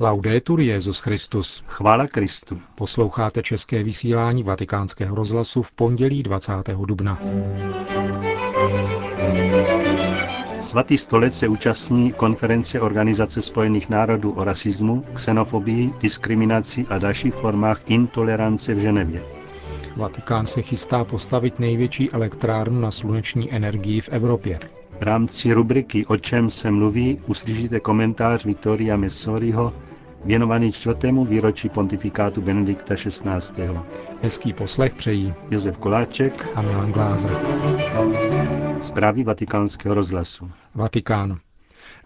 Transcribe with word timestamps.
Laudetur 0.00 0.60
Jezus 0.60 0.98
Christus. 0.98 1.62
Chvála 1.66 2.06
Kristu. 2.06 2.60
Posloucháte 2.74 3.42
české 3.42 3.82
vysílání 3.82 4.42
Vatikánského 4.42 5.16
rozhlasu 5.16 5.62
v 5.62 5.72
pondělí 5.72 6.22
20. 6.22 6.52
dubna. 6.86 7.18
Svatý 10.60 10.98
stolec 10.98 11.38
se 11.38 11.48
účastní 11.48 12.12
konference 12.12 12.80
Organizace 12.80 13.42
spojených 13.42 13.88
národů 13.88 14.32
o 14.32 14.44
rasismu, 14.44 15.04
xenofobii, 15.14 15.92
diskriminaci 16.00 16.86
a 16.88 16.98
dalších 16.98 17.34
formách 17.34 17.90
intolerance 17.90 18.74
v 18.74 18.78
Ženevě. 18.78 19.24
Vatikán 19.96 20.46
se 20.46 20.62
chystá 20.62 21.04
postavit 21.04 21.58
největší 21.58 22.10
elektrárnu 22.10 22.80
na 22.80 22.90
sluneční 22.90 23.52
energii 23.52 24.00
v 24.00 24.08
Evropě. 24.08 24.58
V 25.00 25.02
rámci 25.02 25.52
rubriky 25.52 26.06
O 26.06 26.16
čem 26.16 26.50
se 26.50 26.70
mluví 26.70 27.18
uslyšíte 27.26 27.80
komentář 27.80 28.44
Vittoria 28.44 28.96
Messoriho 28.96 29.72
věnovaný 30.24 30.72
čtvrtému 30.72 31.24
výročí 31.24 31.68
pontifikátu 31.68 32.42
Benedikta 32.42 32.94
XVI. 32.94 33.62
Hezký 34.22 34.52
poslech 34.52 34.94
přejí 34.94 35.34
Josef 35.50 35.78
Koláček 35.78 36.48
a 36.54 36.62
Milan 36.62 36.92
Glázer. 36.92 37.40
Zprávy 38.80 39.24
vatikánského 39.24 39.94
rozhlasu. 39.94 40.50
Vatikán. 40.74 41.38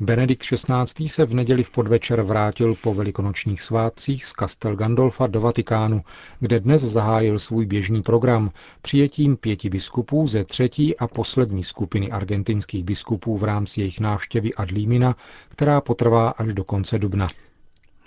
Benedikt 0.02 0.42
XVI. 0.42 1.08
se 1.08 1.24
v 1.24 1.34
neděli 1.34 1.62
v 1.62 1.70
podvečer 1.70 2.22
vrátil 2.22 2.74
po 2.74 2.94
velikonočních 2.94 3.62
svátcích 3.62 4.26
z 4.26 4.32
Castel 4.32 4.76
Gandolfa 4.76 5.26
do 5.26 5.40
Vatikánu, 5.40 6.02
kde 6.40 6.60
dnes 6.60 6.82
zahájil 6.82 7.38
svůj 7.38 7.66
běžný 7.66 8.02
program 8.02 8.50
přijetím 8.82 9.36
pěti 9.36 9.70
biskupů 9.70 10.26
ze 10.26 10.44
třetí 10.44 10.96
a 10.96 11.06
poslední 11.06 11.64
skupiny 11.64 12.10
argentinských 12.10 12.84
biskupů 12.84 13.38
v 13.38 13.44
rámci 13.44 13.80
jejich 13.80 14.00
návštěvy 14.00 14.54
Adlímina, 14.54 15.16
která 15.48 15.80
potrvá 15.80 16.28
až 16.28 16.54
do 16.54 16.64
konce 16.64 16.98
dubna. 16.98 17.28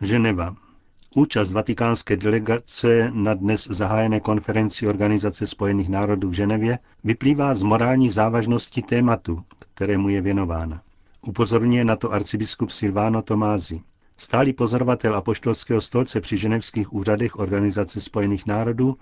Ženeva. 0.02 0.55
Účast 1.16 1.52
vatikánské 1.52 2.18
delegace 2.18 3.12
na 3.13 3.34
dnes 3.34 3.68
zahájené 3.68 4.20
konferenci 4.20 4.88
Organizace 4.88 5.48
spojených 5.48 5.90
národů 5.90 6.30
v 6.30 6.34
Ženevě 6.34 6.80
vyplývá 7.04 7.54
z 7.54 7.63
morální 7.63 8.10
závažnosti 8.10 8.82
tématu, 8.82 9.44
kterému 9.74 10.10
je 10.10 10.22
věnována. 10.22 10.82
Upozorňuje 11.27 11.85
na 11.85 11.96
to 11.96 12.12
arcibiskup 12.13 12.70
Silvano 12.70 13.21
Tomázi. 13.21 13.82
Stálý 14.18 14.54
pozorovatel 14.54 15.16
apoštolského 15.16 15.82
stolce 15.82 16.21
při 16.21 16.38
ženevských 16.38 16.93
úřadech 16.93 17.40
Organizace 17.40 18.02
spojených 18.02 18.46
národů 18.46 18.98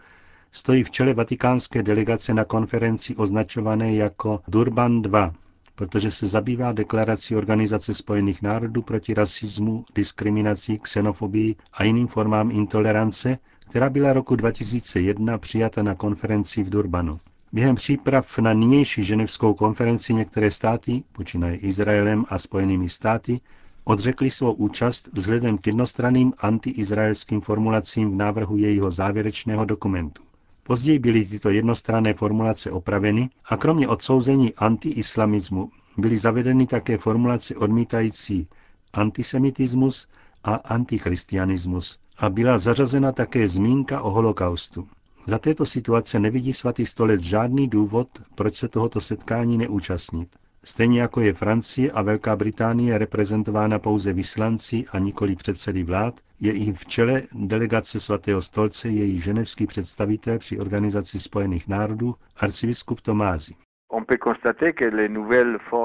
stojí 0.52 0.84
v 0.84 0.90
čele 0.92 1.14
vatikánské 1.14 1.84
delegace 1.84 2.34
na 2.34 2.46
konferenci 2.46 3.16
označované 3.16 3.94
jako 3.96 4.40
Durban 4.48 5.02
2, 5.02 5.34
protože 5.76 6.12
se 6.12 6.28
zabývá 6.28 6.72
deklarací 6.72 7.36
Organizace 7.36 7.94
spojených 7.94 8.42
národů 8.42 8.82
proti 8.82 9.14
rasismu, 9.14 9.86
diskriminaci, 9.96 10.80
xenofobii 10.80 11.56
a 11.74 11.84
jiným 11.84 12.08
formám 12.08 12.52
intolerance, 12.52 13.38
která 13.70 13.90
byla 13.90 14.14
roku 14.14 14.36
2001 14.36 15.38
přijata 15.38 15.84
na 15.84 15.96
konferenci 15.96 16.64
v 16.64 16.70
Durbanu. 16.70 17.20
Během 17.54 17.76
příprav 17.76 18.40
na 18.40 18.54
nynější 18.54 19.04
ženevskou 19.04 19.54
konferenci 19.54 20.14
některé 20.14 20.52
státy, 20.52 21.04
počínaje 21.12 21.56
Izraelem 21.56 22.26
a 22.30 22.38
Spojenými 22.38 22.90
státy, 22.90 23.42
odřekli 23.84 24.32
svou 24.32 24.52
účast 24.54 25.10
vzhledem 25.14 25.58
k 25.58 25.68
jednostranným 25.68 26.34
antiizraelským 26.38 27.42
formulacím 27.42 28.12
v 28.12 28.16
návrhu 28.16 28.58
jejího 28.58 28.92
závěrečného 28.92 29.66
dokumentu. 29.66 30.24
Později 30.64 31.00
byly 31.00 31.26
tyto 31.26 31.50
jednostranné 31.50 32.14
formulace 32.14 32.72
opraveny 32.72 33.30
a 33.46 33.58
kromě 33.58 33.88
odsouzení 33.88 34.54
antiislamismu 34.54 35.72
byly 35.98 36.18
zavedeny 36.18 36.68
také 36.68 36.98
formulace 36.98 37.56
odmítající 37.56 38.48
antisemitismus 38.94 40.08
a 40.44 40.54
antichristianismus 40.56 42.00
a 42.18 42.30
byla 42.30 42.58
zařazena 42.58 43.12
také 43.12 43.48
zmínka 43.48 44.02
o 44.02 44.10
holokaustu. 44.10 44.88
Za 45.28 45.40
této 45.40 45.66
situace 45.66 46.20
nevidí 46.20 46.54
svatý 46.54 46.86
stolec 46.86 47.22
žádný 47.22 47.68
důvod, 47.68 48.08
proč 48.36 48.56
se 48.56 48.68
tohoto 48.68 49.02
setkání 49.02 49.58
neúčastnit. 49.58 50.36
Stejně 50.64 51.02
jako 51.02 51.22
je 51.22 51.34
Francie 51.34 51.92
a 51.92 52.02
Velká 52.02 52.36
Británie 52.36 52.98
reprezentována 52.98 53.80
pouze 53.80 54.14
vyslanci 54.14 54.86
a 54.92 55.00
nikoli 55.00 55.36
předsedy 55.36 55.84
vlád, 55.84 56.20
je 56.40 56.52
i 56.52 56.74
v 56.74 56.86
čele 56.86 57.24
delegace 57.34 58.00
svatého 58.00 58.42
stolce 58.42 58.90
její 58.90 59.22
ženevský 59.22 59.68
představitel 59.68 60.40
při 60.40 60.60
Organizaci 60.60 61.20
spojených 61.20 61.68
národů, 61.68 62.16
arcibiskup 62.38 63.02
Tomázy. 63.02 63.54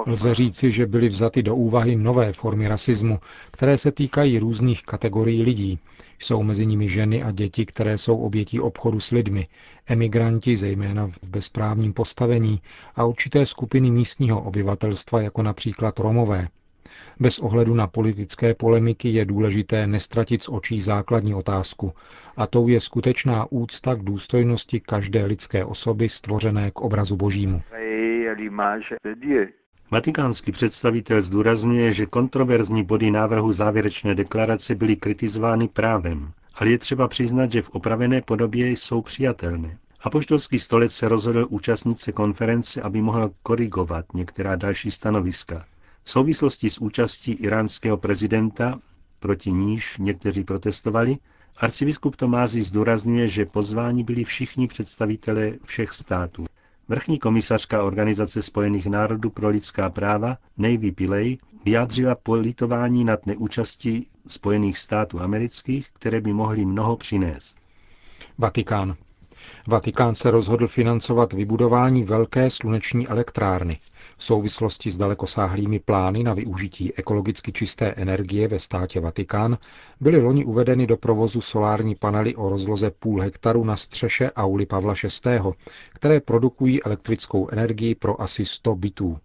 Lze 0.07 0.35
říci, 0.35 0.71
že 0.71 0.87
byly 0.87 1.09
vzaty 1.09 1.43
do 1.43 1.57
úvahy 1.57 1.97
nové 1.97 2.33
formy 2.33 2.69
rasismu, 2.69 3.19
které 3.51 3.79
se 3.79 3.93
týkají 3.93 4.39
různých 4.39 4.83
kategorií 4.83 5.43
lidí. 5.43 5.79
Jsou 6.19 6.43
mezi 6.43 6.67
nimi 6.67 6.89
ženy 6.89 7.23
a 7.23 7.31
děti, 7.31 7.67
které 7.67 7.99
jsou 7.99 8.17
obětí 8.17 8.61
obchodu 8.61 9.01
s 9.01 9.11
lidmi, 9.11 9.47
emigranti, 9.87 10.57
zejména 10.57 11.07
v 11.07 11.29
bezprávním 11.29 11.93
postavení, 11.93 12.61
a 12.97 13.05
určité 13.05 13.47
skupiny 13.47 13.91
místního 13.91 14.43
obyvatelstva, 14.43 15.21
jako 15.21 15.43
například 15.43 15.99
Romové. 15.99 16.49
Bez 17.21 17.39
ohledu 17.39 17.75
na 17.75 17.87
politické 17.87 18.55
polemiky 18.55 19.09
je 19.09 19.25
důležité 19.25 19.87
nestratit 19.87 20.43
z 20.43 20.49
očí 20.49 20.81
základní 20.81 21.35
otázku, 21.35 21.93
a 22.37 22.47
tou 22.47 22.69
je 22.69 22.81
skutečná 22.81 23.47
úcta 23.51 23.95
k 23.95 24.03
důstojnosti 24.03 24.81
každé 24.81 25.25
lidské 25.25 25.65
osoby 25.65 26.09
stvořené 26.09 26.71
k 26.71 26.81
obrazu 26.81 27.17
božímu. 27.17 27.63
Vatikánský 29.91 30.53
představitel 30.53 31.23
zdůrazňuje, 31.23 31.93
že 31.93 32.07
kontroverzní 32.07 32.85
body 32.85 33.11
návrhu 33.11 33.53
závěrečné 33.53 34.15
deklarace 34.15 34.75
byly 34.75 34.97
kritizovány 34.97 35.69
právem, 35.69 36.33
ale 36.55 36.71
je 36.71 36.79
třeba 36.79 37.09
přiznat, 37.09 37.53
že 37.53 37.63
v 37.63 37.71
opravené 37.71 38.23
podobě 38.23 38.71
jsou 38.71 39.03
přijatelné. 39.03 39.79
Apoštolský 40.01 40.59
stolec 40.59 40.93
se 40.93 41.09
rozhodl 41.09 41.47
účastnit 41.49 42.01
se 42.01 42.13
konference, 42.13 42.83
aby 42.83 43.03
mohl 43.03 43.31
korigovat 43.43 44.05
některá 44.15 44.57
další 44.57 44.91
stanoviska. 44.91 45.65
V 46.05 46.11
souvislosti 46.11 46.71
s 46.71 46.79
účastí 46.79 47.33
iránského 47.33 47.97
prezidenta, 47.97 48.79
proti 49.21 49.53
níž 49.53 49.99
někteří 49.99 50.45
protestovali, 50.45 51.17
arcibiskup 51.57 52.17
Tomázy 52.17 52.63
zdůrazňuje, 52.63 53.29
že 53.29 53.47
pozváni 53.47 54.05
byli 54.05 54.25
všichni 54.25 54.69
představitelé 54.69 55.53
všech 55.65 55.93
států. 55.93 56.47
Vrchní 56.89 57.19
komisařka 57.19 57.83
Organizace 57.83 58.43
spojených 58.43 58.87
národů 58.87 59.31
pro 59.31 59.49
lidská 59.49 59.91
práva 59.91 60.39
Navy 60.59 60.93
Pillay 60.93 61.37
vyjádřila 61.65 62.15
politování 62.15 63.05
nad 63.05 63.27
neúčastí 63.27 64.07
Spojených 64.27 64.79
států 64.79 65.21
amerických, 65.21 65.91
které 65.93 66.21
by 66.21 66.33
mohly 66.33 66.65
mnoho 66.65 66.97
přinést. 66.97 67.59
Vatikán. 68.39 68.97
Vatikán 69.69 70.15
se 70.15 70.31
rozhodl 70.31 70.69
financovat 70.69 71.33
vybudování 71.33 72.05
velké 72.05 72.51
sluneční 72.51 73.09
elektrárny. 73.09 73.79
V 74.17 74.25
souvislosti 74.25 74.91
s 74.91 74.97
dalekosáhlými 74.97 75.79
plány 75.79 76.23
na 76.23 76.35
využití 76.35 76.95
ekologicky 76.95 77.53
čisté 77.53 77.87
energie 77.87 78.49
ve 78.49 78.59
státě 78.59 79.01
Vatikán 79.01 79.59
byly 80.01 80.21
loni 80.21 80.45
uvedeny 80.45 80.87
do 80.87 80.97
provozu 80.97 81.41
solární 81.41 81.95
panely 81.95 82.35
o 82.35 82.49
rozloze 82.49 82.91
půl 82.91 83.21
hektaru 83.21 83.65
na 83.65 83.77
střeše 83.77 84.33
auly 84.33 84.67
Pavla 84.67 84.95
VI., 85.25 85.41
které 85.93 86.21
produkují 86.21 86.83
elektrickou 86.83 87.49
energii 87.51 87.95
pro 87.95 88.21
asi 88.23 88.45
100 88.45 88.75
bytů. 88.75 89.19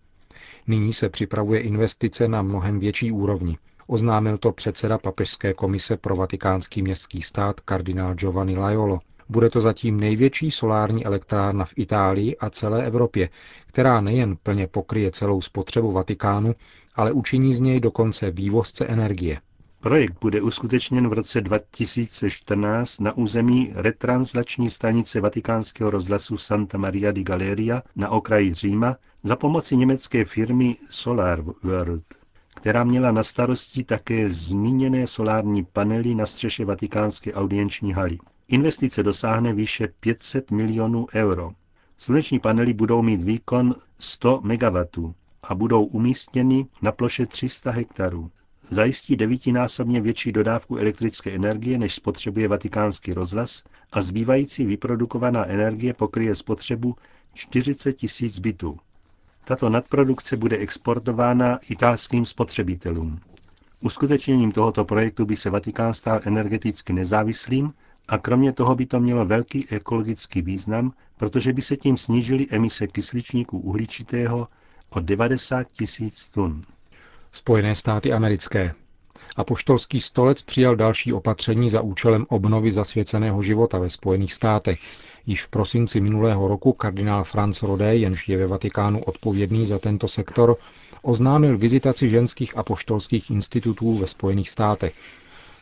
Nyní 0.68 0.94
se 0.94 1.10
připravuje 1.10 1.60
investice 1.62 2.28
na 2.28 2.42
mnohem 2.42 2.80
větší 2.80 3.12
úrovni. 3.12 3.58
Oznámil 3.88 4.38
to 4.38 4.52
předseda 4.52 4.98
Papežské 4.98 5.54
komise 5.54 5.98
pro 5.98 6.16
vatikánský 6.16 6.82
městský 6.82 7.22
stát 7.22 7.60
kardinál 7.60 8.14
Giovanni 8.14 8.58
Laiolo. 8.58 9.00
Bude 9.32 9.50
to 9.50 9.62
zatím 9.62 10.00
největší 10.00 10.52
solární 10.52 11.06
elektrárna 11.06 11.66
v 11.66 11.74
Itálii 11.76 12.38
a 12.38 12.50
celé 12.50 12.86
Evropě, 12.86 13.30
která 13.66 14.02
nejen 14.02 14.36
plně 14.44 14.68
pokryje 14.68 15.12
celou 15.12 15.42
spotřebu 15.42 15.92
Vatikánu, 15.92 16.56
ale 16.96 17.12
učiní 17.12 17.56
z 17.56 17.60
něj 17.60 17.80
dokonce 17.80 18.32
vývozce 18.32 18.86
energie. 18.86 19.40
Projekt 19.82 20.18
bude 20.22 20.42
uskutečněn 20.42 21.08
v 21.10 21.14
roce 21.14 21.42
2014 21.42 23.00
na 23.02 23.18
území 23.18 23.72
retranslační 23.76 24.70
stanice 24.70 25.22
vatikánského 25.22 25.90
rozhlasu 25.90 26.38
Santa 26.38 26.78
Maria 26.78 27.12
di 27.12 27.24
Galeria 27.24 27.84
na 27.96 28.10
okraji 28.10 28.54
Říma 28.54 28.96
za 29.24 29.36
pomoci 29.36 29.78
německé 29.78 30.26
firmy 30.26 30.76
Solar 30.90 31.44
World, 31.64 32.04
která 32.56 32.84
měla 32.84 33.12
na 33.12 33.24
starosti 33.24 33.84
také 33.84 34.30
zmíněné 34.30 35.08
solární 35.08 35.66
panely 35.66 36.16
na 36.16 36.26
střeše 36.26 36.66
vatikánské 36.66 37.34
audienční 37.34 37.94
haly. 37.94 38.18
Investice 38.52 39.04
dosáhne 39.04 39.54
výše 39.54 39.88
500 40.00 40.52
milionů 40.52 41.08
euro. 41.16 41.52
Sluneční 41.98 42.40
panely 42.40 42.74
budou 42.74 43.02
mít 43.02 43.24
výkon 43.24 43.76
100 44.00 44.42
MW 44.44 45.12
a 45.44 45.56
budou 45.56 45.84
umístěny 45.86 46.66
na 46.82 46.92
ploše 46.92 47.26
300 47.26 47.72
hektarů. 47.72 48.32
Zajistí 48.62 49.16
devítinásobně 49.16 50.02
větší 50.02 50.32
dodávku 50.32 50.78
elektrické 50.78 51.32
energie, 51.32 51.78
než 51.78 51.96
spotřebuje 51.96 52.48
vatikánský 52.48 53.14
rozhlas 53.14 53.64
a 53.92 54.02
zbývající 54.02 54.66
vyprodukovaná 54.66 55.46
energie 55.46 55.94
pokryje 55.94 56.36
spotřebu 56.36 56.96
40 57.34 57.94
tisíc 57.94 58.40
bytů. 58.40 58.78
Tato 59.46 59.70
nadprodukce 59.70 60.38
bude 60.38 60.58
exportována 60.58 61.60
italským 61.70 62.26
spotřebitelům. 62.26 63.20
Uskutečněním 63.82 64.52
tohoto 64.52 64.86
projektu 64.86 65.26
by 65.26 65.36
se 65.36 65.50
Vatikán 65.50 65.94
stal 65.94 66.20
energeticky 66.26 66.94
nezávislým 66.94 67.74
a 68.12 68.18
kromě 68.18 68.54
toho 68.54 68.76
by 68.76 68.86
to 68.86 69.00
mělo 69.00 69.26
velký 69.26 69.70
ekologický 69.70 70.42
význam, 70.42 70.94
protože 71.18 71.54
by 71.54 71.62
se 71.62 71.78
tím 71.78 71.98
snížily 71.98 72.48
emise 72.52 72.88
kysličníku 72.88 73.60
uhličitého 73.60 74.48
o 74.90 75.00
90 75.00 75.68
tisíc 75.72 76.28
tun. 76.28 76.62
Spojené 77.32 77.76
státy 77.76 78.14
americké. 78.14 78.74
Apoštolský 79.36 80.02
stolec 80.02 80.42
přijal 80.42 80.76
další 80.76 81.14
opatření 81.14 81.70
za 81.70 81.82
účelem 81.82 82.26
obnovy 82.30 82.72
zasvěceného 82.72 83.42
života 83.42 83.80
ve 83.80 83.90
Spojených 83.90 84.34
státech. 84.34 84.80
Již 85.26 85.44
v 85.44 85.50
prosinci 85.50 86.00
minulého 86.00 86.48
roku 86.48 86.74
kardinál 86.74 87.24
Franz 87.24 87.64
Rodé, 87.64 87.96
jenž 87.96 88.30
je 88.30 88.38
ve 88.38 88.48
Vatikánu 88.48 89.04
odpovědný 89.04 89.66
za 89.66 89.80
tento 89.80 90.08
sektor, 90.08 90.58
oznámil 91.02 91.58
vizitaci 91.58 92.10
ženských 92.10 92.58
apoštolských 92.58 93.32
institutů 93.32 93.98
ve 93.98 94.08
Spojených 94.08 94.50
státech. 94.50 94.94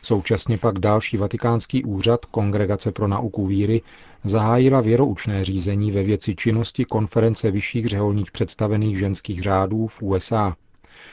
Současně 0.02 0.58
pak 0.58 0.78
další 0.78 1.16
vatikánský 1.16 1.84
úřad 1.84 2.24
Kongregace 2.24 2.92
pro 2.92 3.08
nauku 3.08 3.46
víry 3.46 3.82
zahájila 4.24 4.80
věroučné 4.80 5.44
řízení 5.44 5.90
ve 5.90 6.02
věci 6.02 6.34
činnosti 6.36 6.84
konference 6.84 7.50
vyšších 7.50 7.86
řeholních 7.86 8.30
představených 8.30 8.98
ženských 8.98 9.42
řádů 9.42 9.86
v 9.86 10.02
USA. 10.02 10.56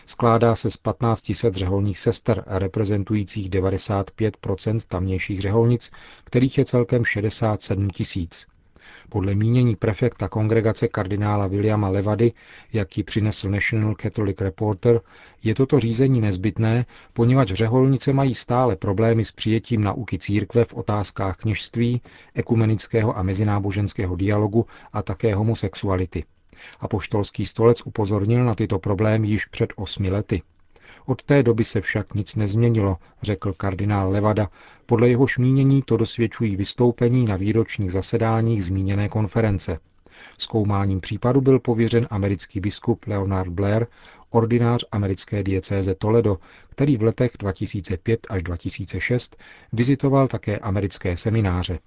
Skládá 0.06 0.56
se 0.56 0.72
z 0.72 0.78
1500 0.78 1.56
řeholních 1.56 2.00
sester 2.00 2.44
reprezentujících 2.48 3.50
95% 3.50 4.80
tamnějších 4.88 5.42
řeholnic, 5.42 5.92
kterých 6.24 6.58
je 6.58 6.66
celkem 6.66 7.06
67 7.06 7.90
tisíc. 7.90 8.48
Podle 9.10 9.36
mínění 9.36 9.76
prefekta 9.76 10.28
kongregace 10.28 10.88
kardinála 10.88 11.48
Williama 11.48 11.90
Levady, 11.90 12.32
jak 12.74 12.98
ji 12.98 13.04
přinesl 13.04 13.50
National 13.50 13.96
Catholic 13.96 14.42
Reporter, 14.42 15.02
je 15.44 15.56
toto 15.56 15.80
řízení 15.80 16.22
nezbytné, 16.22 16.86
poněvadž 17.14 17.52
řeholnice 17.54 18.14
mají 18.14 18.36
stále 18.36 18.76
problémy 18.76 19.26
s 19.26 19.32
přijetím 19.32 19.84
nauky 19.84 20.18
církve 20.18 20.66
v 20.66 20.74
otázkách 20.74 21.38
kněžství, 21.38 22.02
ekumenického 22.34 23.18
a 23.18 23.24
mezináboženského 23.24 24.16
dialogu 24.16 24.66
a 24.94 25.02
také 25.04 25.36
homosexuality. 25.36 26.24
Apoštolský 26.80 27.46
stolec 27.46 27.82
upozornil 27.86 28.46
na 28.46 28.56
tyto 28.56 28.80
problémy 28.80 29.28
již 29.28 29.46
před 29.46 29.74
osmi 29.76 30.10
lety. 30.10 30.42
Od 31.06 31.24
té 31.24 31.44
doby 31.44 31.64
se 31.64 31.82
však 31.82 32.14
nic 32.14 32.36
nezměnilo, 32.36 32.98
řekl 33.22 33.54
kardinál 33.54 34.10
Levada. 34.12 34.50
Podle 34.86 35.10
jeho 35.10 35.28
šmínění 35.28 35.82
to 35.82 35.98
dosvědčují 35.98 36.56
vystoupení 36.56 37.26
na 37.26 37.36
výročních 37.36 37.92
zasedáních 37.92 38.64
zmíněné 38.64 39.10
konference. 39.10 39.80
Zkoumáním 40.38 41.02
případu 41.02 41.42
byl 41.42 41.60
pověřen 41.60 42.08
americký 42.10 42.60
biskup 42.60 43.08
Leonard 43.08 43.50
Blair, 43.50 43.88
ordinář 44.30 44.86
americké 44.92 45.44
diecéze 45.44 45.96
Toledo, 45.96 46.38
který 46.70 46.98
v 46.98 47.04
letech 47.04 47.32
2005 47.40 48.28
až 48.30 48.44
2006 48.44 49.38
vizitoval 49.74 50.28
také 50.28 50.58
americké 50.58 51.18
semináře. 51.18 51.80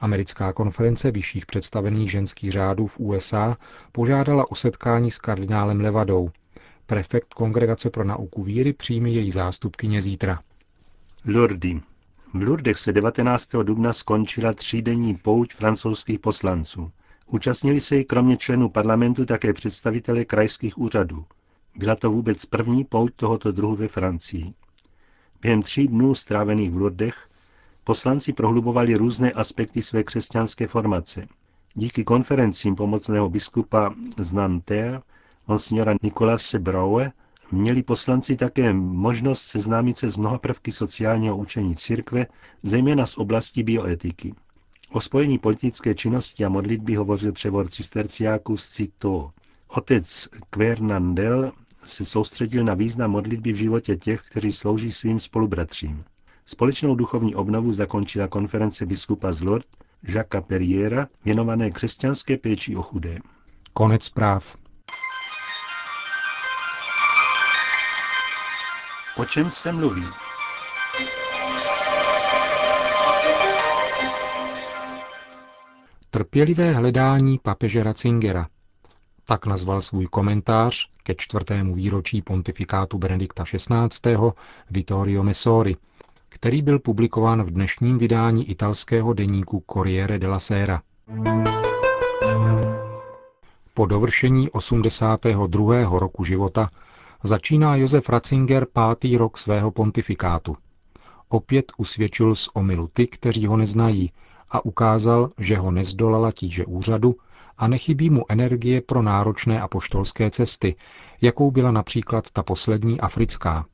Americká 0.00 0.52
konference 0.52 1.10
vyšších 1.10 1.46
představených 1.46 2.10
ženských 2.10 2.52
řádů 2.52 2.86
v 2.86 3.00
USA 3.00 3.56
požádala 3.92 4.50
o 4.50 4.54
setkání 4.54 5.10
s 5.10 5.18
kardinálem 5.18 5.80
Levadou. 5.80 6.30
Prefekt 6.86 7.34
Kongregace 7.34 7.90
pro 7.90 8.04
nauku 8.04 8.42
víry 8.42 8.72
přijme 8.72 9.10
její 9.10 9.30
zástupkyně 9.30 10.02
zítra. 10.02 10.42
Lourdes. 11.26 11.82
V 12.34 12.42
Lourdech 12.42 12.78
se 12.78 12.92
19. 12.92 13.48
dubna 13.62 13.92
skončila 13.92 14.52
třídenní 14.52 15.14
pouť 15.16 15.54
francouzských 15.54 16.18
poslanců. 16.18 16.90
Účastnili 17.26 17.80
se 17.80 17.96
ji 17.96 18.04
kromě 18.04 18.36
členů 18.36 18.68
parlamentu 18.68 19.24
také 19.26 19.52
představitelé 19.52 20.24
krajských 20.24 20.78
úřadů. 20.78 21.24
Byla 21.76 21.96
to 21.96 22.10
vůbec 22.10 22.46
první 22.46 22.84
pouť 22.84 23.12
tohoto 23.16 23.52
druhu 23.52 23.76
ve 23.76 23.88
Francii. 23.88 24.54
Během 25.42 25.62
tří 25.62 25.88
dnů 25.88 26.14
strávených 26.14 26.70
v 26.70 26.76
Lourdech 26.76 27.28
poslanci 27.84 28.32
prohlubovali 28.32 28.94
různé 28.94 29.32
aspekty 29.32 29.82
své 29.82 30.02
křesťanské 30.04 30.66
formace. 30.66 31.26
Díky 31.74 32.04
konferencím 32.04 32.74
pomocného 32.74 33.28
biskupa 33.28 33.94
z 34.18 34.32
Nanterre 34.32 35.00
monsignora 35.46 35.94
Nikolase 36.02 36.58
Braue, 36.58 37.12
měli 37.52 37.82
poslanci 37.82 38.36
také 38.36 38.72
možnost 38.72 39.42
seznámit 39.42 39.98
se 39.98 40.10
s 40.10 40.16
mnoha 40.16 40.38
prvky 40.38 40.72
sociálního 40.72 41.36
učení 41.36 41.76
církve, 41.76 42.26
zejména 42.62 43.06
z 43.06 43.18
oblasti 43.18 43.62
bioetiky. 43.62 44.34
O 44.90 45.00
spojení 45.00 45.38
politické 45.38 45.94
činnosti 45.94 46.44
a 46.44 46.48
modlitby 46.48 46.94
hovořil 46.94 47.32
převod 47.32 47.72
cisterciáků 47.72 48.56
z 48.56 48.68
Cito. 48.68 49.30
Otec 49.68 50.28
Quernandel 50.50 51.52
se 51.86 52.04
soustředil 52.04 52.64
na 52.64 52.74
význam 52.74 53.10
modlitby 53.10 53.52
v 53.52 53.56
životě 53.56 53.96
těch, 53.96 54.22
kteří 54.22 54.52
slouží 54.52 54.92
svým 54.92 55.20
spolubratřím. 55.20 56.04
Společnou 56.46 56.94
duchovní 56.94 57.34
obnovu 57.34 57.72
zakončila 57.72 58.28
konference 58.28 58.86
biskupa 58.86 59.32
z 59.32 59.42
Lourdes 59.42 59.70
Jacques 60.02 60.44
Perriera 60.46 61.08
věnované 61.24 61.70
křesťanské 61.70 62.36
péči 62.36 62.76
o 62.76 62.82
chudé. 62.82 63.18
Konec 63.72 64.04
zpráv. 64.04 64.56
O 69.16 69.24
čem 69.24 69.50
se 69.50 69.72
mluví? 69.72 70.04
Trpělivé 76.10 76.72
hledání 76.72 77.38
papeže 77.42 77.82
Ratzingera. 77.82 78.48
Tak 79.24 79.46
nazval 79.46 79.80
svůj 79.80 80.06
komentář 80.06 80.88
ke 81.02 81.14
čtvrtému 81.14 81.74
výročí 81.74 82.22
pontifikátu 82.22 82.98
Benedikta 82.98 83.44
XVI. 83.44 84.16
Vittorio 84.70 85.22
Messori, 85.22 85.76
který 86.28 86.62
byl 86.62 86.78
publikován 86.78 87.42
v 87.42 87.50
dnešním 87.50 87.98
vydání 87.98 88.50
italského 88.50 89.12
deníku 89.12 89.64
Corriere 89.72 90.18
della 90.18 90.38
Sera. 90.38 90.82
Po 93.74 93.86
dovršení 93.86 94.50
82. 94.50 95.98
roku 95.98 96.24
života 96.24 96.68
začíná 97.24 97.76
Josef 97.76 98.08
Ratzinger 98.08 98.66
pátý 98.72 99.16
rok 99.16 99.38
svého 99.38 99.70
pontifikátu. 99.70 100.56
Opět 101.28 101.72
usvědčil 101.76 102.34
z 102.34 102.48
omilu 102.54 102.90
ty, 102.92 103.06
kteří 103.06 103.46
ho 103.46 103.56
neznají, 103.56 104.12
a 104.50 104.64
ukázal, 104.64 105.30
že 105.38 105.56
ho 105.56 105.70
nezdolala 105.70 106.32
tíže 106.32 106.66
úřadu 106.66 107.16
a 107.58 107.68
nechybí 107.68 108.10
mu 108.10 108.24
energie 108.28 108.80
pro 108.80 109.02
náročné 109.02 109.60
apoštolské 109.60 110.30
cesty, 110.30 110.76
jakou 111.20 111.50
byla 111.50 111.70
například 111.70 112.30
ta 112.30 112.42
poslední 112.42 113.00
africká. 113.00 113.66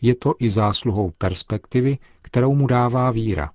Je 0.00 0.14
to 0.14 0.34
i 0.38 0.50
zásluhou 0.50 1.12
perspektivy, 1.18 1.98
kterou 2.22 2.54
mu 2.54 2.66
dává 2.66 3.10
víra. 3.10 3.50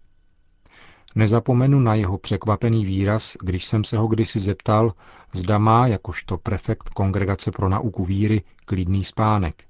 Nezapomenu 1.16 1.80
na 1.80 1.96
jeho 1.96 2.18
překvapený 2.18 2.86
výraz, 2.86 3.38
když 3.42 3.66
jsem 3.66 3.84
se 3.84 3.98
ho 3.98 4.08
kdysi 4.08 4.40
zeptal, 4.40 4.94
zda 5.34 5.58
má 5.58 5.88
jakožto 5.88 6.38
prefekt 6.38 6.90
Kongregace 6.90 7.52
pro 7.52 7.70
nauku 7.70 8.06
víry 8.06 8.42
klidný 8.66 9.04
spánek. 9.04 9.64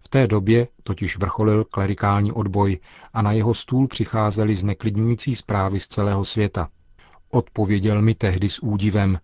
V 0.00 0.08
té 0.08 0.26
době 0.26 0.68
totiž 0.82 1.18
vrcholil 1.18 1.64
klerikální 1.64 2.32
odboj 2.32 2.78
a 3.12 3.22
na 3.22 3.32
jeho 3.32 3.54
stůl 3.54 3.86
přicházely 3.88 4.54
zneklidňující 4.54 5.34
zprávy 5.36 5.80
z 5.80 5.88
celého 5.88 6.24
světa. 6.24 6.68
Odpověděl 7.30 8.02
mi 8.02 8.14
tehdy 8.14 8.48
s 8.48 8.62
údivem, 8.62 9.18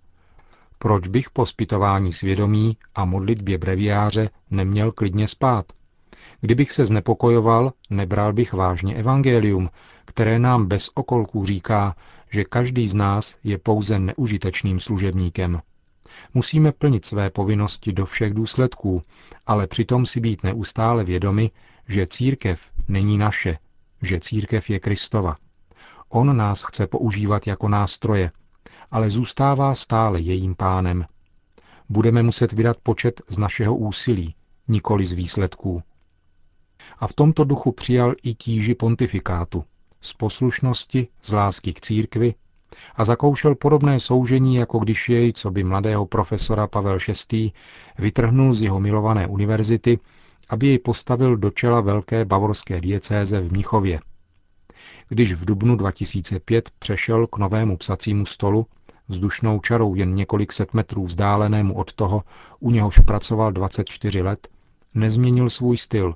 proč 0.78 1.08
bych 1.08 1.30
po 1.30 1.46
zpytování 1.46 2.12
svědomí 2.12 2.76
a 2.94 3.04
modlitbě 3.04 3.58
breviáře 3.58 4.30
neměl 4.50 4.92
klidně 4.92 5.28
spát. 5.28 5.66
Kdybych 6.40 6.72
se 6.72 6.86
znepokojoval, 6.86 7.72
nebral 7.90 8.32
bych 8.32 8.52
vážně 8.52 8.94
evangelium, 8.94 9.70
které 10.04 10.38
nám 10.38 10.66
bez 10.66 10.90
okolků 10.94 11.46
říká, 11.46 11.96
že 12.30 12.44
každý 12.44 12.88
z 12.88 12.94
nás 12.94 13.36
je 13.44 13.58
pouze 13.58 13.98
neužitečným 13.98 14.80
služebníkem. 14.80 15.60
Musíme 16.34 16.72
plnit 16.72 17.04
své 17.04 17.30
povinnosti 17.30 17.92
do 17.92 18.06
všech 18.06 18.34
důsledků, 18.34 19.02
ale 19.46 19.66
přitom 19.66 20.06
si 20.06 20.20
být 20.20 20.42
neustále 20.42 21.04
vědomi, 21.04 21.50
že 21.88 22.06
církev 22.06 22.60
není 22.88 23.18
naše, 23.18 23.58
že 24.02 24.20
církev 24.20 24.70
je 24.70 24.80
Kristova. 24.80 25.36
On 26.08 26.36
nás 26.36 26.62
chce 26.62 26.86
používat 26.86 27.46
jako 27.46 27.68
nástroje, 27.68 28.30
ale 28.90 29.10
zůstává 29.10 29.74
stále 29.74 30.20
jejím 30.20 30.54
pánem. 30.54 31.06
Budeme 31.88 32.22
muset 32.22 32.52
vydat 32.52 32.76
počet 32.82 33.22
z 33.28 33.38
našeho 33.38 33.76
úsilí, 33.76 34.34
nikoli 34.68 35.06
z 35.06 35.12
výsledků. 35.12 35.82
A 36.98 37.06
v 37.06 37.12
tomto 37.12 37.44
duchu 37.44 37.72
přijal 37.72 38.14
i 38.22 38.34
tíži 38.34 38.74
pontifikátu, 38.74 39.64
z 40.00 40.12
poslušnosti, 40.12 41.08
z 41.22 41.32
lásky 41.32 41.72
k 41.72 41.80
církvi 41.80 42.34
a 42.94 43.04
zakoušel 43.04 43.54
podobné 43.54 44.00
soužení, 44.00 44.56
jako 44.56 44.78
když 44.78 45.08
jej, 45.08 45.32
co 45.32 45.50
by 45.50 45.64
mladého 45.64 46.06
profesora 46.06 46.66
Pavel 46.66 46.98
VI. 47.32 47.52
vytrhnul 47.98 48.54
z 48.54 48.62
jeho 48.62 48.80
milované 48.80 49.26
univerzity, 49.26 49.98
aby 50.48 50.66
jej 50.66 50.78
postavil 50.78 51.36
do 51.36 51.50
čela 51.50 51.80
velké 51.80 52.24
bavorské 52.24 52.80
diecéze 52.80 53.40
v 53.40 53.52
Mnichově. 53.52 54.00
Když 55.08 55.32
v 55.32 55.44
dubnu 55.44 55.76
2005 55.76 56.70
přešel 56.78 57.26
k 57.26 57.38
novému 57.38 57.76
psacímu 57.76 58.26
stolu, 58.26 58.66
vzdušnou 59.08 59.60
čarou 59.60 59.94
jen 59.94 60.14
několik 60.14 60.52
set 60.52 60.74
metrů 60.74 61.04
vzdálenému 61.04 61.74
od 61.74 61.92
toho, 61.92 62.22
u 62.60 62.70
něhož 62.70 62.98
pracoval 62.98 63.52
24 63.52 64.22
let, 64.22 64.48
nezměnil 64.94 65.50
svůj 65.50 65.76
styl, 65.76 66.14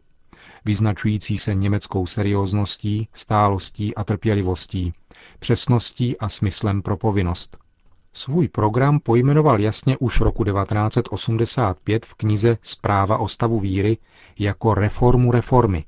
vyznačující 0.64 1.38
se 1.38 1.54
německou 1.54 2.06
seriózností, 2.06 3.08
stálostí 3.12 3.94
a 3.94 4.04
trpělivostí, 4.04 4.92
přesností 5.38 6.18
a 6.18 6.28
smyslem 6.28 6.82
pro 6.82 6.96
povinnost. 6.96 7.58
Svůj 8.12 8.48
program 8.48 9.00
pojmenoval 9.00 9.60
jasně 9.60 9.96
už 9.98 10.20
roku 10.20 10.44
1985 10.44 12.06
v 12.06 12.14
knize 12.14 12.58
Zpráva 12.62 13.18
o 13.18 13.28
stavu 13.28 13.60
víry 13.60 13.98
jako 14.38 14.74
reformu 14.74 15.32
reformy, 15.32 15.84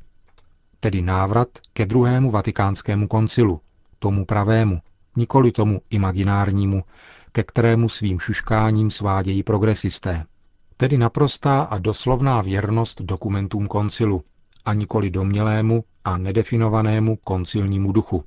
tedy 0.81 1.03
návrat 1.03 1.49
ke 1.73 1.87
druhému 1.87 2.31
vatikánskému 2.31 3.09
koncilu, 3.09 3.61
tomu 3.99 4.25
pravému, 4.25 4.81
nikoli 5.17 5.53
tomu 5.53 5.81
imaginárnímu, 5.91 6.85
ke 7.33 7.43
kterému 7.43 7.89
svým 7.89 8.21
šuškáním 8.21 8.91
svádějí 8.91 9.43
progresisté. 9.43 10.25
Tedy 10.77 10.99
naprostá 10.99 11.63
a 11.63 11.79
doslovná 11.79 12.43
věrnost 12.43 13.01
dokumentům 13.03 13.69
koncilu, 13.69 14.23
a 14.65 14.75
nikoli 14.75 15.11
domělému 15.11 15.85
a 16.05 16.19
nedefinovanému 16.19 17.17
koncilnímu 17.17 17.93
duchu. 17.93 18.25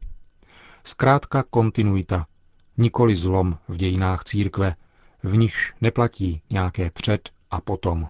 Zkrátka 0.84 1.44
kontinuita, 1.44 2.28
nikoli 2.78 3.16
zlom 3.16 3.58
v 3.68 3.76
dějinách 3.76 4.24
církve, 4.24 4.76
v 5.24 5.38
nichž 5.38 5.74
neplatí 5.82 6.42
nějaké 6.52 6.92
před 6.92 7.30
a 7.52 7.62
potom. 7.62 8.08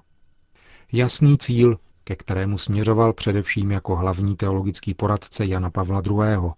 Jasný 0.91 1.37
cíl, 1.37 1.79
ke 2.03 2.15
kterému 2.15 2.57
směřoval 2.57 3.13
především 3.13 3.71
jako 3.71 3.95
hlavní 3.95 4.35
teologický 4.35 4.93
poradce 4.93 5.45
Jana 5.45 5.69
Pavla 5.69 6.01
II., 6.05 6.51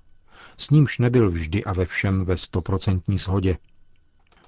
s 0.58 0.70
nímž 0.70 0.98
nebyl 0.98 1.32
vždy 1.32 1.64
a 1.64 1.74
ve 1.74 1.86
všem 1.86 2.26
ve 2.26 2.38
stoprocentní 2.38 3.18
shodě. 3.18 3.58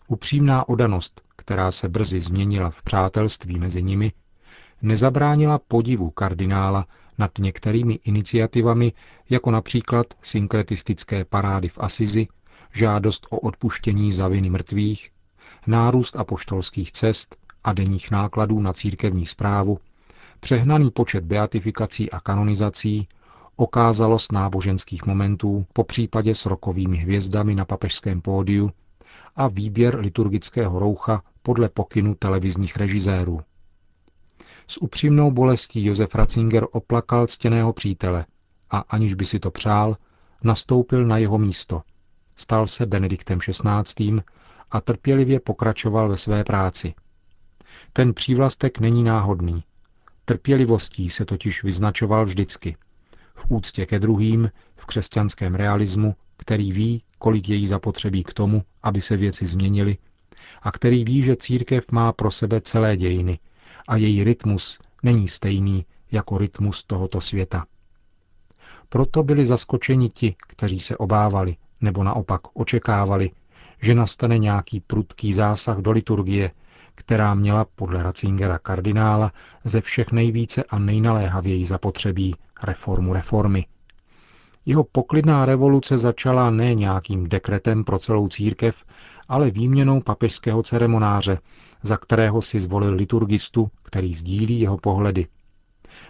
Upřímná 0.08 0.70
odanost, 0.70 1.22
která 1.36 1.72
se 1.72 1.90
brzy 1.90 2.20
změnila 2.20 2.70
v 2.70 2.82
přátelství 2.82 3.60
mezi 3.60 3.84
nimi, 3.84 4.12
nezabránila 4.82 5.60
podivu 5.60 6.10
kardinála 6.10 6.86
nad 7.18 7.32
některými 7.40 8.00
iniciativami, 8.04 8.94
jako 9.30 9.52
například 9.52 10.08
synkretistické 10.22 11.26
parády 11.26 11.70
v 11.70 11.78
Asizi, 11.78 12.28
žádost 12.74 13.28
o 13.30 13.38
odpuštění 13.40 14.12
za 14.12 14.28
viny 14.28 14.50
mrtvých, 14.50 15.10
nárůst 15.68 16.16
apoštolských 16.16 16.92
cest 16.92 17.36
a 17.64 17.74
denních 17.74 18.12
nákladů 18.12 18.60
na 18.60 18.74
církevní 18.74 19.26
zprávu, 19.26 19.80
přehnaný 20.40 20.92
počet 20.92 21.24
beatifikací 21.24 22.12
a 22.12 22.20
kanonizací, 22.20 23.08
okázalost 23.56 24.32
náboženských 24.32 25.06
momentů, 25.06 25.66
po 25.74 25.84
případě 25.84 26.36
s 26.36 26.46
rokovými 26.46 26.98
hvězdami 26.98 27.56
na 27.56 27.66
papežském 27.66 28.22
pódiu 28.22 28.72
a 29.36 29.48
výběr 29.48 30.00
liturgického 30.00 30.80
roucha 30.80 31.24
podle 31.44 31.70
pokynu 31.70 32.16
televizních 32.16 32.78
režisérů. 32.78 33.42
S 34.70 34.82
upřímnou 34.82 35.32
bolestí 35.32 35.86
Josef 35.86 36.16
Ratzinger 36.16 36.68
oplakal 36.72 37.28
ctěného 37.28 37.74
přítele 37.74 38.26
a 38.70 38.78
aniž 38.78 39.14
by 39.14 39.26
si 39.26 39.40
to 39.40 39.52
přál, 39.52 39.98
nastoupil 40.44 41.06
na 41.06 41.18
jeho 41.18 41.38
místo. 41.38 41.82
Stal 42.36 42.68
se 42.68 42.86
Benediktem 42.86 43.40
XVI. 43.40 44.22
a 44.72 44.82
trpělivě 44.82 45.40
pokračoval 45.40 46.10
ve 46.10 46.18
své 46.18 46.44
práci. 46.44 46.94
Ten 47.94 48.14
přívlastek 48.14 48.80
není 48.80 49.04
náhodný. 49.04 49.64
Trpělivostí 50.26 51.10
se 51.10 51.26
totiž 51.26 51.64
vyznačoval 51.64 52.26
vždycky. 52.26 52.78
V 53.36 53.46
úctě 53.50 53.86
ke 53.86 54.00
druhým, 54.00 54.52
v 54.76 54.86
křesťanském 54.86 55.56
realismu, 55.56 56.16
který 56.38 56.72
ví, 56.72 57.04
kolik 57.20 57.50
její 57.50 57.68
zapotřebí 57.68 58.24
k 58.24 58.34
tomu, 58.34 58.64
aby 58.84 59.02
se 59.02 59.18
věci 59.18 59.46
změnily, 59.46 59.98
a 60.62 60.72
který 60.72 61.04
ví, 61.04 61.24
že 61.24 61.36
církev 61.36 61.92
má 61.92 62.14
pro 62.14 62.32
sebe 62.32 62.62
celé 62.62 62.98
dějiny 62.98 63.40
a 63.88 63.96
její 63.98 64.24
rytmus 64.24 64.80
není 65.04 65.28
stejný 65.28 65.86
jako 66.12 66.38
rytmus 66.38 66.84
tohoto 66.84 67.22
světa. 67.22 67.66
Proto 68.90 69.24
byli 69.24 69.46
zaskočeni 69.46 70.10
ti, 70.10 70.36
kteří 70.48 70.80
se 70.80 70.98
obávali, 70.98 71.56
nebo 71.82 72.04
naopak 72.04 72.42
očekávali, 72.54 73.32
že 73.82 73.96
nastane 73.96 74.38
nějaký 74.38 74.80
prudký 74.80 75.34
zásah 75.34 75.78
do 75.78 75.92
liturgie, 75.92 76.52
která 76.96 77.34
měla 77.34 77.66
podle 77.76 78.04
Ratzingera 78.04 78.58
kardinála 78.60 79.32
ze 79.64 79.82
všech 79.82 80.12
nejvíce 80.12 80.64
a 80.64 80.80
nejnaléhavěji 80.80 81.66
zapotřebí 81.66 82.36
reformu 82.64 83.14
reformy. 83.14 83.66
Jeho 84.66 84.84
poklidná 84.84 85.46
revoluce 85.46 85.98
začala 85.98 86.50
ne 86.50 86.76
nějakým 86.76 87.30
dekretem 87.30 87.84
pro 87.84 88.00
celou 88.00 88.28
církev, 88.28 88.84
ale 89.28 89.52
výměnou 89.52 90.02
papežského 90.02 90.64
ceremonáře, 90.64 91.40
za 91.84 91.98
kterého 91.98 92.42
si 92.42 92.62
zvolil 92.62 92.94
liturgistu, 92.94 93.72
který 93.84 94.14
sdílí 94.14 94.60
jeho 94.60 94.78
pohledy. 94.78 95.28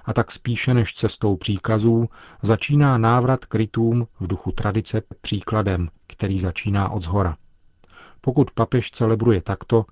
A 0.05 0.13
tak 0.13 0.31
spíše 0.31 0.73
než 0.73 0.93
cestou 0.93 1.35
příkazů 1.35 2.09
začíná 2.41 2.97
návrat 2.97 3.45
k 3.45 3.55
rytům 3.55 4.07
v 4.19 4.27
duchu 4.27 4.51
tradice 4.51 5.01
příkladem, 5.21 5.89
který 6.07 6.39
začíná 6.39 6.89
od 6.89 7.01
zhora. 7.03 7.37
Pokud 8.21 8.51
papež 8.51 8.91
celebruje 8.91 9.41
takto, 9.41 9.85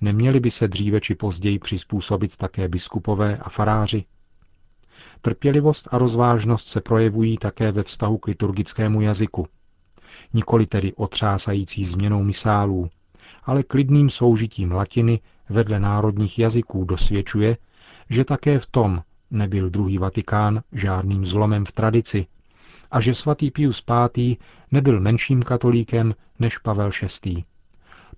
neměli 0.00 0.40
by 0.40 0.50
se 0.50 0.68
dříve 0.68 1.00
či 1.00 1.14
později 1.14 1.58
přizpůsobit 1.58 2.36
také 2.36 2.68
biskupové 2.68 3.36
a 3.36 3.48
faráři? 3.48 4.04
Trpělivost 5.20 5.88
a 5.90 5.98
rozvážnost 5.98 6.68
se 6.68 6.80
projevují 6.80 7.38
také 7.38 7.72
ve 7.72 7.82
vztahu 7.82 8.18
k 8.18 8.26
liturgickému 8.26 9.00
jazyku. 9.00 9.46
Nikoli 10.34 10.66
tedy 10.66 10.92
otřásající 10.94 11.84
změnou 11.84 12.22
misálů, 12.22 12.90
ale 13.44 13.62
klidným 13.62 14.10
soužitím 14.10 14.72
latiny 14.72 15.20
vedle 15.48 15.80
národních 15.80 16.38
jazyků 16.38 16.84
dosvědčuje, 16.84 17.56
že 18.10 18.24
také 18.24 18.58
v 18.58 18.66
tom 18.66 19.02
nebyl 19.30 19.70
druhý 19.70 19.98
Vatikán 19.98 20.62
žádným 20.72 21.26
zlomem 21.26 21.64
v 21.64 21.72
tradici 21.72 22.26
a 22.90 23.00
že 23.00 23.14
svatý 23.14 23.50
Pius 23.50 23.82
V. 24.16 24.36
nebyl 24.70 25.00
menším 25.00 25.42
katolíkem 25.42 26.14
než 26.38 26.58
Pavel 26.58 26.90
VI. 27.24 27.44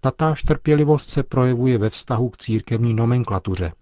Tatáž 0.00 0.42
trpělivost 0.42 1.10
se 1.10 1.22
projevuje 1.22 1.78
ve 1.78 1.90
vztahu 1.90 2.28
k 2.28 2.36
církevní 2.36 2.94
nomenklatuře. 2.94 3.72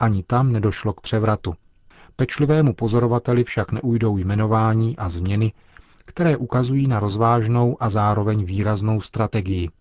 Ani 0.00 0.22
tam 0.22 0.52
nedošlo 0.52 0.92
k 0.92 1.00
převratu. 1.00 1.54
Pečlivému 2.16 2.74
pozorovateli 2.74 3.44
však 3.44 3.72
neujdou 3.72 4.16
jmenování 4.18 4.96
a 4.96 5.08
změny, 5.08 5.52
které 6.04 6.36
ukazují 6.36 6.86
na 6.86 7.00
rozvážnou 7.00 7.76
a 7.80 7.88
zároveň 7.88 8.44
výraznou 8.44 9.00
strategii– 9.00 9.70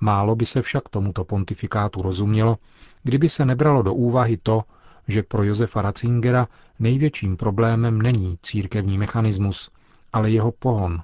Málo 0.00 0.36
by 0.36 0.46
se 0.46 0.62
však 0.62 0.88
tomuto 0.88 1.24
pontifikátu 1.24 2.02
rozumělo, 2.02 2.56
kdyby 3.02 3.28
se 3.28 3.44
nebralo 3.44 3.82
do 3.82 3.94
úvahy 3.94 4.36
to, 4.36 4.64
že 5.08 5.22
pro 5.22 5.42
Josefa 5.42 5.82
Ratzingera 5.82 6.48
největším 6.78 7.36
problémem 7.36 8.02
není 8.02 8.38
církevní 8.42 8.98
mechanismus, 8.98 9.70
ale 10.12 10.30
jeho 10.30 10.52
pohon. 10.52 11.02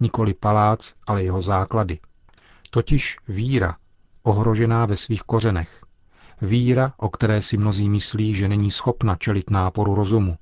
Nikoli 0.00 0.34
palác, 0.34 0.94
ale 1.06 1.22
jeho 1.22 1.40
základy. 1.40 1.98
Totiž 2.70 3.16
víra, 3.28 3.76
ohrožená 4.22 4.86
ve 4.86 4.96
svých 4.96 5.22
kořenech. 5.22 5.84
Víra, 6.42 6.92
o 6.96 7.08
které 7.08 7.42
si 7.42 7.56
mnozí 7.56 7.88
myslí, 7.88 8.34
že 8.34 8.48
není 8.48 8.70
schopna 8.70 9.16
čelit 9.16 9.50
náporu 9.50 9.94
rozumu. 9.94 10.36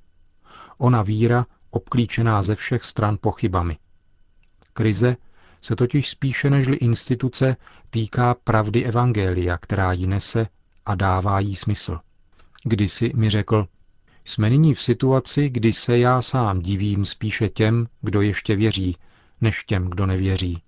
Ona 0.77 1.01
víra, 1.01 1.45
obklíčená 1.71 2.41
ze 2.41 2.55
všech 2.55 2.83
stran 2.83 3.17
pochybami. 3.21 3.77
Krize, 4.73 5.17
se 5.61 5.75
totiž 5.75 6.09
spíše 6.09 6.49
nežli 6.49 6.75
instituce 6.75 7.55
týká 7.89 8.35
pravdy 8.43 8.85
Evangelia, 8.85 9.57
která 9.57 9.93
ji 9.93 10.07
nese 10.07 10.47
a 10.85 10.95
dává 10.95 11.39
jí 11.39 11.55
smysl. 11.55 11.99
Kdysi 12.63 13.11
mi 13.15 13.29
řekl, 13.29 13.67
jsme 14.25 14.49
nyní 14.49 14.73
v 14.73 14.81
situaci, 14.81 15.49
kdy 15.49 15.73
se 15.73 15.97
já 15.97 16.21
sám 16.21 16.59
divím 16.59 17.05
spíše 17.05 17.49
těm, 17.49 17.87
kdo 18.01 18.21
ještě 18.21 18.55
věří, 18.55 18.97
než 19.41 19.63
těm, 19.63 19.89
kdo 19.89 20.05
nevěří. 20.05 20.61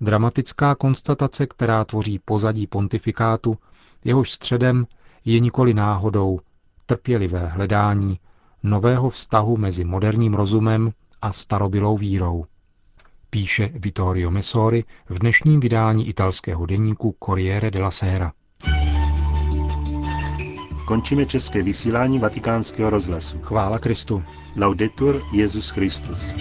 Dramatická 0.00 0.74
konstatace, 0.74 1.46
která 1.46 1.84
tvoří 1.84 2.18
pozadí 2.18 2.66
pontifikátu, 2.66 3.58
jehož 4.04 4.30
středem 4.32 4.86
je 5.24 5.40
nikoli 5.40 5.74
náhodou 5.74 6.40
trpělivé 6.86 7.46
hledání 7.46 8.18
nového 8.62 9.10
vztahu 9.10 9.56
mezi 9.56 9.84
moderním 9.84 10.34
rozumem 10.34 10.92
a 11.22 11.32
starobylou 11.32 11.98
vírou 11.98 12.44
píše 13.34 13.70
Vittorio 13.74 14.30
Messori 14.30 14.84
v 15.08 15.18
dnešním 15.18 15.60
vydání 15.60 16.08
italského 16.08 16.66
deníku 16.66 17.16
Corriere 17.24 17.70
della 17.70 17.90
Sera. 17.90 18.32
Končíme 20.86 21.26
české 21.26 21.62
vysílání 21.62 22.18
vatikánského 22.18 22.90
rozhlasu. 22.90 23.38
Chvála 23.38 23.78
Kristu. 23.78 24.22
Laudetur 24.56 25.22
Jezus 25.32 25.70
Christus. 25.70 26.34